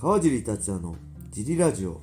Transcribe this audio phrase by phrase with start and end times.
[0.00, 0.96] 川尻達也の
[1.30, 2.00] ジリラジオ。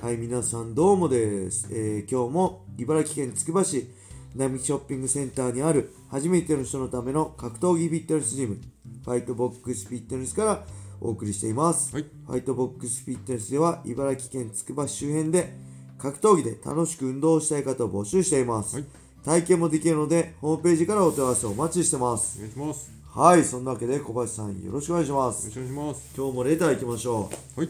[0.00, 3.90] はい皆さんどうもです、えー今日も茨城県つくば市
[4.36, 8.60] 並木ショッピングセンターにある初めての人のための格闘技フィットネスジム
[9.04, 10.64] ファイトボックスフィットネスから
[11.00, 12.04] お送りしています、はい。
[12.04, 15.52] ファイトボックスフィットネスでは茨城県つくば市周辺で
[15.98, 18.84] 格闘技で楽しく運動をしたい方を募集しています、はい。
[19.24, 22.38] 体験もできるのでホームページからお問い合わせをお待ちしてます。
[22.38, 25.44] お願いしますはいそんなわけで小林さんよろしくお願いします。
[25.44, 26.14] よろしくお願いします。
[26.16, 27.60] 今日もレター行きましょう。
[27.60, 27.68] はい。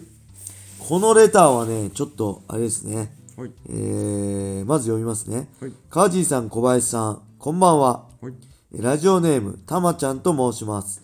[0.78, 3.12] このレターはねちょっとあれですね。
[3.36, 3.50] はい。
[3.68, 5.48] えー、まず読みますね。
[5.60, 5.72] はい。
[5.90, 8.04] 川尻さん小林さんこんばんは。
[8.20, 8.34] はい。
[8.80, 11.02] ラジオネームたまちゃんと申します。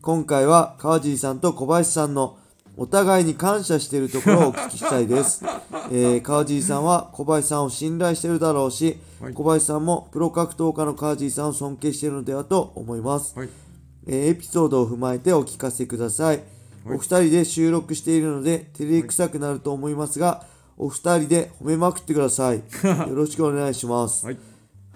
[0.00, 2.38] 今回は川尻さんと小林さんの
[2.76, 5.44] お互いに感謝しているところをお聞きしたいです、
[5.90, 9.34] えー川尻さんは小林さんを信頼しているだろうし、はい。
[9.34, 13.48] 小林さんもプロ格闘家の川尻さんを尊敬しているのではと思います、はい
[14.06, 16.42] えーエピソードを踏まえてお聞かせください、
[16.84, 16.96] はい。
[16.96, 20.44] お二人で収録しているので照れくさくなると思いますが、
[20.76, 22.58] お二人で褒めまくってください。
[23.08, 24.26] よろしくお願いします。
[24.26, 24.38] はい。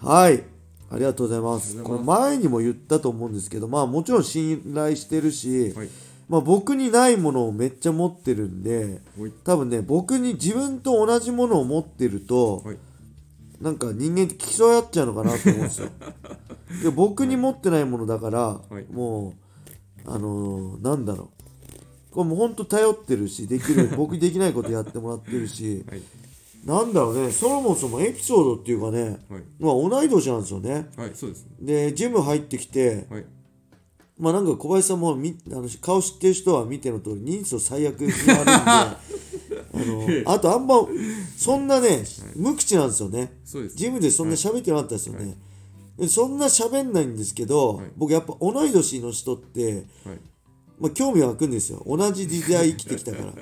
[0.03, 0.45] はい。
[0.91, 1.83] ありがとうございます。
[1.83, 5.89] これ前にも言ったと思うんですけど、まあもちろん信頼してるし、はい。
[6.29, 9.33] まあ僕にないものをめっちゃ持ってるんで、はい。
[9.45, 12.77] 多分ね、僕に自分と同じものを持ってると、はい
[13.61, 15.89] なんか人間って競い合っちゃうのかなと思うんですよ。
[16.83, 18.93] で僕に持ってないものだから、い。
[18.93, 19.35] も
[20.07, 21.37] う、あのーなんだろう。
[22.13, 26.03] これもうほんと頼ってるし、できる、 僕にできないことやってもらってるし、はい。
[26.65, 29.43] なんだろうね、そもそもエピソードっていうかね、はい。
[29.59, 30.89] まあ同い年なんですよね。
[30.97, 33.25] はいそうですで、ジム入ってきて、はい。
[34.19, 38.99] まあなんか小林さんもみあの顔知ってる人は見ての通り人相最悪に悪いんで、あ
[39.79, 40.77] の、あとあんま、
[41.37, 43.33] そんなね、無口なんですよね。
[43.45, 43.77] そうです。
[43.77, 45.37] ジムでそんな喋ってなかったですよね。
[45.99, 47.87] でそんな喋んないんですけど、はい。
[47.97, 50.19] 僕やっぱ同い年の人って、はい。
[50.79, 51.83] まあ、興味湧くんですよ。
[51.87, 53.33] 同じ時代生きてきたから。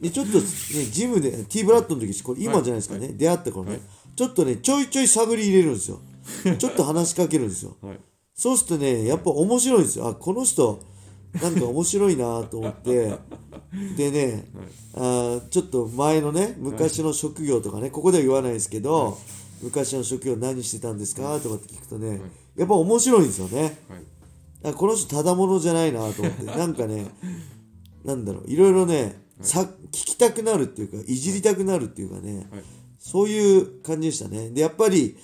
[0.00, 0.44] でちょっとね
[0.90, 3.80] ジムで T ブラッドの時これ今じゃないですかね、出会った頃ね、はい。
[4.16, 6.00] ちょっとねちょいちょい探り入れるんですよ。
[6.58, 7.76] ちょっと話しかけるんですよ。
[7.80, 8.00] はい。
[8.34, 10.08] そうするとねやっぱ面白いんですよ。
[10.08, 10.80] あこの人
[11.42, 13.14] なんか面白いなと思って。
[13.96, 14.48] でね、
[14.94, 19.18] あーちょっと前のね昔の職業とかねここでは言わないですけど、
[19.62, 21.40] 昔の職業何してたんですか？
[21.40, 22.20] とかって聞くとね、
[22.56, 23.78] やっぱ面白いんですよね。
[23.88, 24.70] はい。
[24.70, 26.44] あこの人ただものじゃないなと思って。
[26.56, 27.06] なんかね
[28.04, 28.50] なんだろう。
[28.50, 32.62] いろいろね、さ聞きたくなるっていうかいじりたくなるっていうかねはい。
[32.98, 34.50] そういう感じでしたね。
[34.50, 35.16] でやっぱり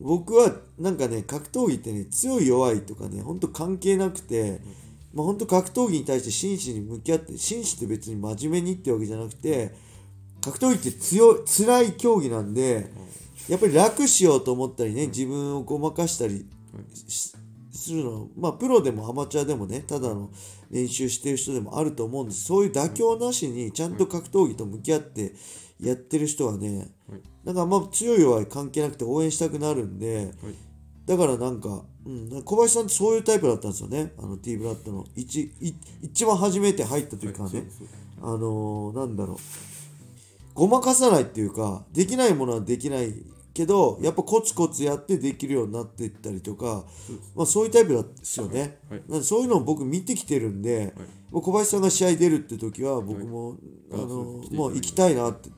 [0.00, 4.62] 僕はなんかね格闘技ってね強い弱いとかねほんと関係なくて、
[5.12, 9.74] まあ、ほんと格闘技に対して真摯に向き合って真摯って別に真面目にってわけじゃなくて
[10.40, 12.90] 格闘技って強い辛い競技なんで
[13.48, 16.46] やっぱり楽しようと思ったりね自分をごまかしたり
[17.08, 17.32] し
[17.72, 20.30] するのまあプロでもアマチュアでもねただの
[20.70, 22.44] 練習してる人でもあると思うんです。
[22.44, 25.32] そういう妥協なしにちゃんと格闘技と向き合って
[25.80, 30.69] やってる人はねはいなんかあんま強い弱い関係なくて応援したくなるんではい
[31.06, 34.12] だからなんか、うん、小林さんってそういうタイプだったんですよね。
[34.18, 35.06] あの T ブラッドの。
[35.16, 37.64] 一い一番初めて入った時からね、
[38.22, 39.36] あのーなんだろう。
[40.54, 43.14] ごまかさないっていうかできないものはできない
[43.54, 46.84] けどやっぱコツコツやってできるようになっていったりとか、
[47.34, 49.02] まあ、そういうタイプですよね、はい。
[49.08, 50.94] なんでそういうのを僕見てきてるんで、
[51.30, 53.56] もう小林さんが試合出るって時は僕も、
[53.92, 54.56] ああのそう来ていただいて。
[54.56, 55.48] もう行きたいなって。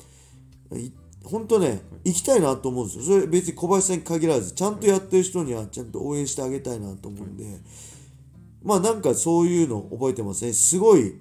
[0.78, 0.92] い
[1.24, 3.04] 本当ね、行きたいなと思うんですよ。
[3.04, 7.44] それ別に小林さんに限らずちゃんとやってる人にはちゃんと応援してあげたいなと思うんで、
[8.62, 11.20] まあなんかそういうの覚えてますねすごい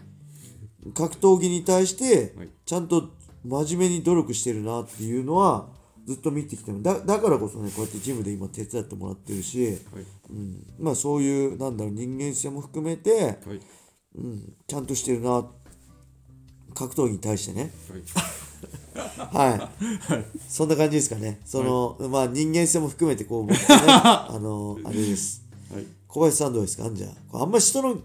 [0.94, 2.50] 格闘技に対してはい。
[2.66, 3.09] ちゃんと
[3.44, 5.67] 真面目に努力してるなっていうのは
[6.06, 6.81] ずっと見てきてる。
[6.81, 9.78] だだからこそねこうやってジムで今手伝ってもらってるし、はい。
[10.31, 13.59] うん、まあそういうなんだろう人間性も含めて、はい。
[14.16, 15.45] うん、ちゃんとしてるな。
[16.73, 17.72] 格闘技に対してね。
[17.90, 18.01] はい
[18.94, 21.40] はい、そんな感じですかね。
[21.46, 23.66] その、まあ人間性も含めてこう僕ね。
[23.69, 25.44] あのあれです。
[25.74, 25.85] はい。
[26.07, 27.97] 小林さんどうですかじゃああんまり人の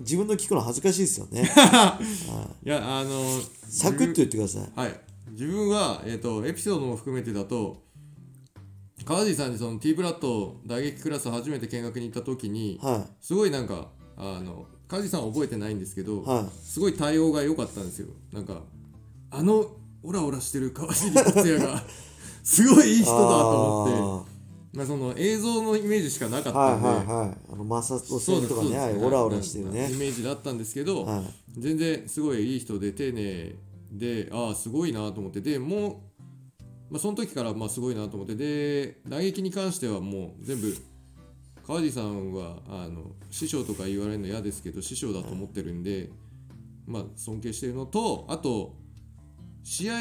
[0.00, 1.42] 自分の聞くの恥ずかしいですよね。
[2.64, 2.68] い。
[2.68, 4.70] やあのサクッと言ってください。
[4.74, 5.00] はい。
[5.30, 7.82] 自分は、えー、とエピソードも含めてだと
[9.04, 16.44] 川尻さんにその T ブラッド打撃クラス初めて見学に行った時にはすごいなんかあの川尻さんは覚えてないんですけど、いはい。
[16.62, 18.08] すごい対応が良かったんですよ。
[18.32, 18.62] なんか
[19.30, 19.66] あの
[20.04, 21.82] オラオラしてる川尻達也が
[22.44, 24.34] すごいいい人だと思って。
[24.74, 29.90] まあその映像のイメージしかなかっはいたんで、はいはいあのマサトそうです戦とかねオラオラしてるね。
[29.90, 31.60] イメージだったんですけど、はい。
[31.60, 33.54] 全然すごいいい人で丁寧
[33.92, 35.40] でああすごいなと思って。
[35.40, 36.02] でも
[36.90, 38.34] う、まあ、その時からまあすごいなと思って。
[38.34, 40.76] で打撃に関してはもう全部
[41.66, 46.10] 川地さんはあの師匠とか言われるの嫌ですけど師匠だと思ってるんで、
[46.84, 48.74] まあ尊敬してるのとあと
[49.64, 49.94] 試合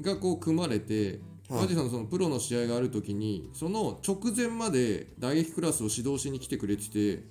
[0.00, 1.20] がこう組まれて
[1.50, 1.66] はい。
[1.66, 7.24] 川地さんのそのプロの試合がある時にその直前まで打撃クラスを指導しに来てくれてて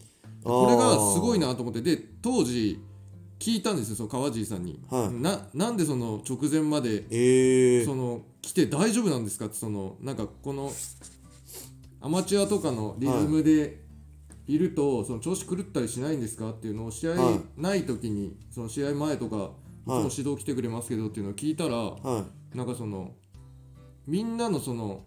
[0.44, 2.80] これがすごいなと思ってで当時
[3.40, 5.22] 聞いたんですよその川地さんに、はい。
[5.22, 10.72] ななんでその直前までええその来て大丈夫なんですかってそのなんかこの
[12.02, 13.86] アマチュアとかのリズムで
[14.48, 14.58] い。
[14.58, 17.62] ると、その調子狂ったりしないんですかっていうのを試合はい。
[17.62, 22.58] ない時にその試合前とかいつも指導来てくれますけどっていうのを聞いたら、はい。
[22.58, 23.12] なんかその
[24.06, 25.06] みんなのその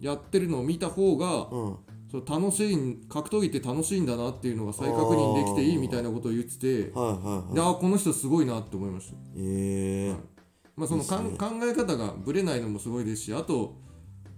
[0.00, 1.76] やってるのを見た方がうん。
[2.10, 7.70] その楽しい格闘技って楽しいんだなっていうのが再確認できていいみたいなことを言っててはいはいではい。
[7.70, 9.16] あこの人すごいなって思いました。
[9.36, 10.18] ええはい
[10.80, 13.76] まあ、そのかんいいっ考え方がぶれないのもすごいですしあと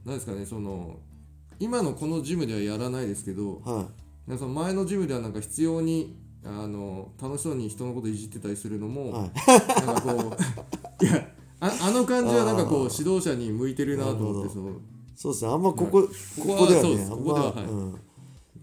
[0.05, 0.99] 何ですかねその
[1.61, 3.89] 今のこのジムではやらないですけどは
[4.27, 9.31] なんかその前のジムではなんか必要にあの楽しそうに人のこといじってたりするのも、はい。
[9.87, 10.37] なんかこ
[11.00, 11.29] う いや
[11.61, 14.75] ああの感じはなんかこう指導者に向いてるなと思ってそのい
[15.15, 15.33] そう。
[15.33, 15.53] ですね。
[15.53, 16.09] あんまここ、こ
[16.41, 17.67] ここではねあんここでははい。
[17.67, 17.75] まう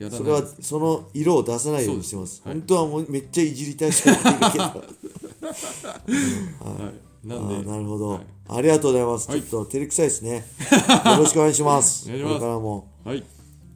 [0.07, 0.11] ん。
[0.11, 2.41] それはその色を出さないようにしてます。
[2.43, 2.53] はい。
[2.55, 4.63] 本当はもうめっちゃいじりたいしかないけど。
[6.59, 6.91] は
[7.23, 8.27] い、ななるほど、はい。
[8.49, 9.41] ありがとうございます、はい。
[9.41, 10.45] ちょっと照れくさいですね。
[11.05, 12.09] よろしくお願いします。
[12.09, 12.39] お願いします。
[12.39, 12.87] これからも。
[13.05, 13.23] はい。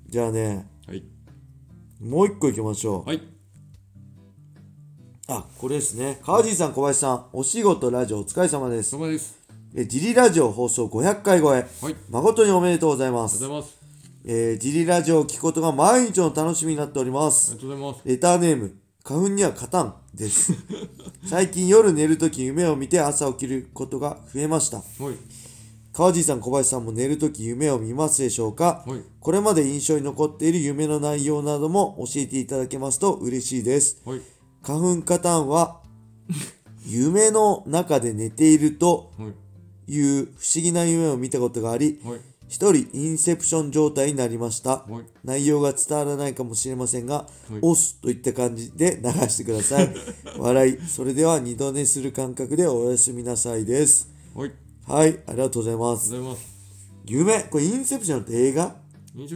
[0.09, 0.67] じゃあね。
[0.87, 1.03] はい。
[2.01, 3.32] もう一個いきましょう、はい
[5.27, 6.19] あこれですね。
[6.23, 8.89] 川尻さん小林さんお仕事ラジオお疲れ様です。
[8.91, 9.35] そこまでです。
[9.75, 11.59] えジリラジオ放送500回超え。
[11.59, 11.65] はい。
[11.83, 13.77] ありがと誠におめでとうございまうごすざいます。
[14.25, 18.01] えー、ジリラジオを聞くことが毎日の楽しみになっておりまあすりがとうございます。
[18.05, 20.53] レターネーム花粉には勝たんです。
[21.29, 24.77] 最近夜寝るとき夢を見て朝起きることが増えました。
[24.77, 25.15] はい。
[25.93, 28.83] 川尻さん小林さんも寝るとき夢を見ますでしょうか？
[28.85, 29.01] はい。
[29.21, 34.01] これまで印象に残っている夢の内容なども教えていただけますと嬉しいです。
[34.03, 34.21] はい
[34.63, 35.81] 花粉カタンは
[36.85, 39.33] 夢の中で寝ているとはい。
[39.85, 42.19] いう不思議な夢を見たことがありはい。
[42.47, 44.83] 一人インセプション状態になりました。
[44.87, 45.05] はい。
[45.23, 47.57] 内容が伝わらないかもしれませんが、い。
[47.61, 49.93] 押すといった感じで流してください。
[50.37, 50.77] 笑い。
[50.87, 54.07] それでは二度寝する感覚でおやすみなさいです。
[54.35, 54.51] はい。
[54.87, 55.19] はい。
[55.25, 56.13] ありがとうございます。
[57.05, 57.43] 夢。
[57.43, 58.75] これインセプションって映画？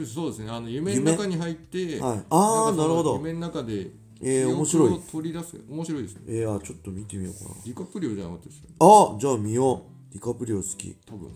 [0.05, 0.49] そうですね。
[0.49, 2.17] あの夢の中に入ってはい。
[2.17, 3.15] あーんかそのなるほど。
[3.17, 3.91] 夢の中で
[4.21, 4.89] えー面白い。
[4.89, 6.21] を取り出す面白いですね。
[6.27, 7.55] えー、あちょっと見てみようかな。
[7.65, 10.13] ディカプリオじゃなかったですよあじゃあ見よう。
[10.13, 10.95] ディカプリオ好き。
[11.05, 11.29] 多分。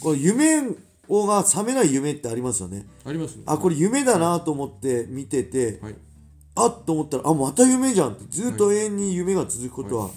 [0.00, 0.62] これ夢
[1.08, 2.86] をが覚めない夢ってありますよね。
[3.04, 3.42] ありますね。
[3.46, 5.94] あこれ夢だなと思って見てて、はい。
[6.56, 10.10] あっと思ったらあまた夢じゃんってずっと永遠に夢が続くことは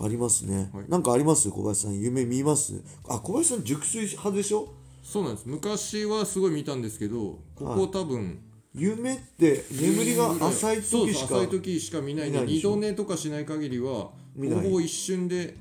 [0.00, 0.84] ありますね、はい。
[0.88, 1.50] なんかあります？
[1.50, 2.82] 小林さん夢見ます？
[3.08, 4.68] あ小林さん熟睡派でしょ？
[5.02, 5.48] そうなんです。
[5.48, 8.38] 昔はすごい見たんですけどここ多分
[8.76, 14.58] 夢って眠りが浅い時しか浅い時しか見ないんで二度寝とかしない限りはほ見ない。
[14.58, 15.56] ぼほぼ一瞬で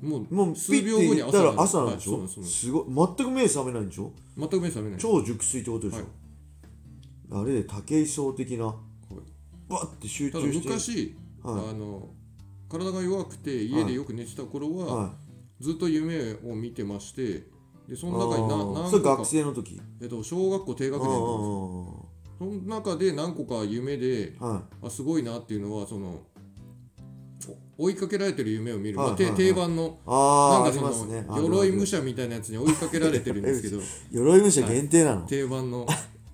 [0.00, 2.84] もうもうピ数秒後にッて言ったら朝朝なんでしょ、はいすごい。
[3.16, 4.12] 全く目覚めないんでしょ？
[4.36, 7.44] 全く目覚めない超熟睡ってことでしょ、はい。
[7.44, 8.76] あれで武井壮的なはい。
[9.68, 10.68] バッて集中して。
[10.68, 11.74] 昔あはい。
[11.74, 12.08] の
[12.68, 15.14] 体が弱くて家でよく寝てた頃はは
[15.60, 17.44] ずっと夢を見てまして
[17.88, 22.05] でそい、の中にな何それ学生の時えっと小学校低学年の
[22.38, 24.86] その中で何個か夢であはい。
[24.86, 26.22] あすごいなっていうのはその
[27.78, 31.26] お追いかけられてる夢を見る、まあ定番のなんかその、ね。
[31.28, 33.80] ある鎧武者みたいなやつに追いかけられてるんですけど。
[34.10, 35.86] 鎧武者限定なの、 定番の。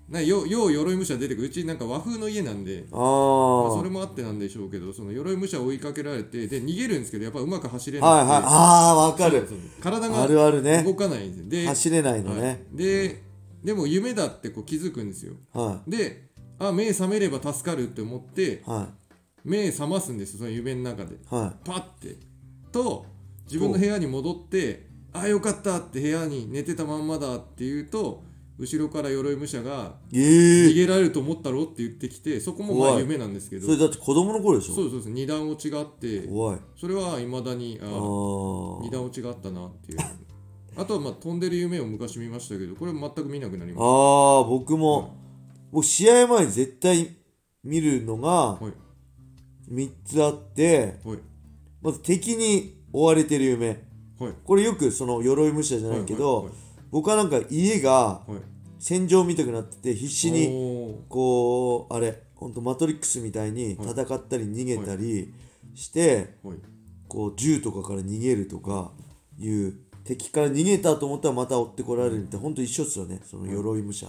[0.09, 1.49] なよよう鎧武者出てくる。
[1.49, 8.43] うちなんか和風の家なんで、あまあ、あそれもあってなんでしょうけどその鎧武者を追いかけられてで逃げるんですけどやっぱうまく走れなくてはいはい。
[8.45, 9.49] ああわかる。
[9.81, 10.83] 体あるがあるね。
[10.85, 11.49] 動かないんですよ。
[11.49, 12.41] で走れないのはい。
[12.43, 13.23] ねで
[13.63, 15.35] でも夢だってこう気づくんですよ。
[15.53, 18.59] はであ目覚めれば助かるって思ってい。
[18.65, 18.89] は
[19.45, 21.15] 目覚ますんですよその夢の中で。
[21.15, 21.19] い。
[21.29, 22.17] はパッて。
[22.71, 23.07] と
[23.47, 28.25] 自分の部屋に戻ってあよかったって部屋に寝てたまんまだって言うと
[28.59, 33.67] 後ろから鎧武者が逃げられると思ったろって言ってきてそこもまあ夢なんですけど。
[33.67, 34.75] それだって子供の頃でしょ？
[34.75, 36.29] そうそうそう二段落ちがあって
[36.81, 39.99] それはいまだにああ二ー段落ちがあったなっていう
[40.77, 45.17] あとはまあ飛んでる夢を昔見ましたけどこれ全く見なくなりましあー僕も
[45.71, 47.17] 僕試合前に絶対
[47.65, 48.75] 見るのがたはい。
[49.71, 51.19] 3つあってはい。
[51.81, 53.69] まず敵に追われてる夢。
[54.19, 54.33] はい。
[54.45, 56.53] これよくその鎧武者じゃないけど、はい
[56.91, 58.33] 僕はなんか家がはい。
[58.33, 58.43] はい
[58.79, 65.33] 戦場見たくなってて必死にこうあれほんとマトリックスみたいに戦ったり逃げたり
[65.77, 66.57] して、はい。
[67.07, 68.91] こう銃とかから逃げるとか
[69.39, 72.55] いう敵から逃げたと思ったらまた追ってこられるってほん。
[72.55, 73.21] と一緒っすよね。
[73.25, 74.07] その鎧武者。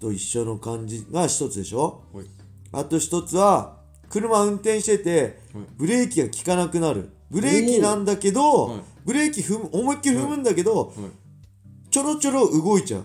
[0.00, 2.02] と一緒の感じが一つでしょ？
[2.12, 2.26] はい。
[2.72, 3.78] あと一つは
[4.08, 5.40] 車運転してて
[5.76, 7.10] ブレーキが効かなくなる。
[7.30, 8.80] ブレーキなんだけど、はい。
[9.04, 10.96] ブレーキ踏む思いっきり踏むんだけど、はい。
[11.90, 13.04] ちょろちょろ動いちゃう。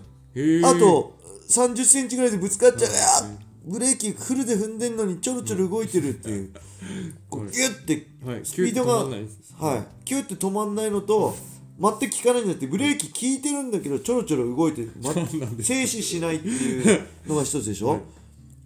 [0.64, 1.16] あと
[1.48, 2.94] 3 0センチぐらいでぶつかっちゃう、い。
[2.94, 6.52] やブレーキフルで踏んでんのにちょろちょろ動いてるっていう、
[7.28, 8.44] こうギュッてはい。
[8.44, 11.34] スピードが、はい、キュッて止まんないのと
[11.78, 15.22] 全く効かないんだってブレーキ効いてるんだけどちょろちょろ動いて、ま、静
[15.82, 18.00] 止しないっていうのが一つでしょ、はい。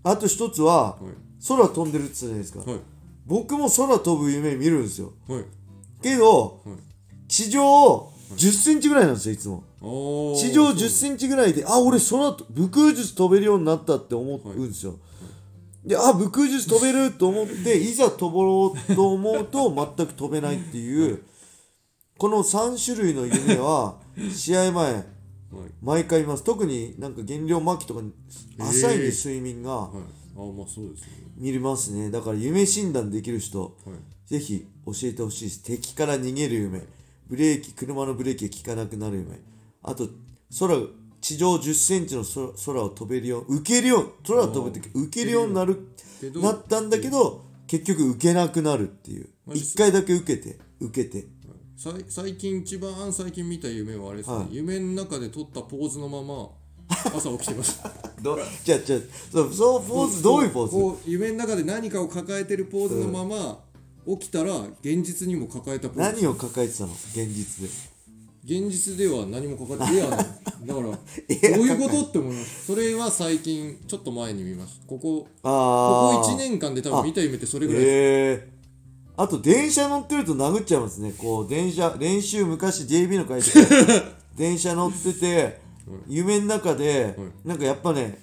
[0.04, 1.46] あと一つは、はい。
[1.46, 2.80] 空飛んでるって言ったじゃないですか、はい。
[3.26, 5.12] 僕も空飛ぶ夢見るんですよ。
[5.28, 5.44] はい。
[6.02, 6.76] けどはい。
[7.28, 7.62] 地上
[8.30, 9.64] 1 0ンチぐらいなんですよいつも。
[9.80, 14.98] 地上1 0ンチぐらいであ俺空と武空術飛べるようになったって思うんですよ、
[15.84, 21.22] であ武空術飛べると思っていざ飛ぼうと思うと全く飛べないっていう
[22.20, 23.98] この3種類の夢は
[24.30, 25.04] 試合前はい。
[25.80, 26.44] 毎回見ます。
[26.44, 28.12] 特になんか減量末期とかに
[28.58, 29.70] 浅いんで睡眠が。
[29.70, 30.02] はい。
[30.36, 31.08] あまあそうですね。
[31.38, 32.10] 見れますね。
[32.10, 34.30] だから夢診断できる人はい。
[34.30, 35.62] ぜひ教えてほしいです。
[35.62, 36.82] 敵から逃げる夢。
[37.26, 39.40] ブレーキ車のブレーキが効かなくなる夢。
[39.82, 40.06] あと
[40.58, 40.76] 空
[41.22, 45.88] 地上1 0ンチの空空を飛べるよう浮けるよう空を飛ぶ時浮けるようになる
[46.34, 49.30] なったんだけど結局浮けなくなるっていう。
[49.46, 51.26] まあ一回だけ受けて受けて
[52.08, 54.48] 最近一番最近見た夢はあれですね、はい。
[54.50, 56.50] 夢の中で撮ったポーズのまま
[57.16, 59.00] 朝起きてました どじゃあじゃあ
[59.32, 60.72] そうそうポーズどういうポーズ？
[60.72, 63.60] こう夢の中で何かを抱えてるポーズのまま
[64.06, 66.22] 起きたら現実にも抱えたポーズ。
[66.22, 66.92] 何を抱えてたの？
[66.92, 67.70] 現実で。
[68.44, 69.96] 現実では何も抱えてい。
[70.04, 70.26] やだか
[70.66, 70.92] らどう
[71.32, 72.66] いうことって思います。
[72.66, 75.48] それは最近ちょっと前に見ましたここあ
[76.12, 78.59] ここあ1年間で多分見た夢ってそれぐらいです
[79.20, 81.12] あと電車乗ってると殴っちゃいますね。
[81.12, 83.66] こう電車練習昔 JB の会社で。
[84.34, 85.60] 電車乗ってて
[86.08, 88.18] 夢の中でなんかやっぱね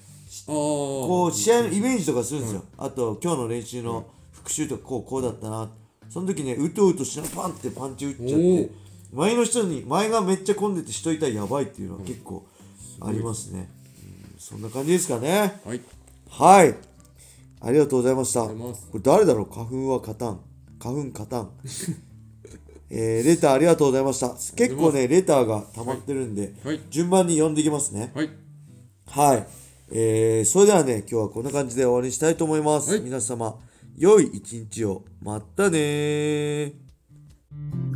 [0.47, 2.63] こう試合のイメージとかするんですよ。
[2.79, 5.69] あと今日の練習の復習とかこうこうだったな。
[6.09, 8.69] その時ねうとうとしなパンってパンチ打っちゃっおてー。
[9.13, 12.43] 前の人に前がめっちゃ混んでて人いたらやばいっていうのは結構
[13.01, 13.69] ありますね。
[14.01, 15.59] うんそんな感じですかね。
[15.63, 15.81] はい。
[16.27, 16.75] はい。
[17.61, 18.47] ありがとうございました。
[18.47, 19.45] これ誰だろう？
[19.53, 20.39] 花粉は勝たん。
[20.79, 21.51] 花粉勝たん。
[22.89, 24.29] えー、レターありがとうございました。
[24.55, 28.11] 結構ね、レターが溜まってるんで、はい順番に読んでいきますね。
[28.13, 28.29] はい
[29.05, 29.47] はい。
[29.91, 32.91] えー、それではね、今日はこんな感じで終わりにしたいと思います。
[32.91, 33.59] はい皆様、
[33.97, 35.03] 良い一日を。
[35.21, 37.86] またねー。